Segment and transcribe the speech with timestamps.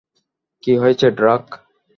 [0.63, 1.45] কী হয়েছে, ড্রাক?